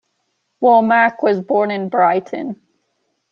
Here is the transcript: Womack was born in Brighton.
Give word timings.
Womack 0.63 1.21
was 1.21 1.41
born 1.41 1.69
in 1.69 1.87
Brighton. 1.87 2.59